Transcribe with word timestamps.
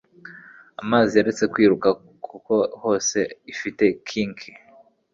Amazi 0.81 1.11
yaretse 1.15 1.43
kwiruka 1.53 1.87
kuko 2.25 2.53
hose 2.81 3.19
ifite 3.53 3.85
kink 4.07 4.39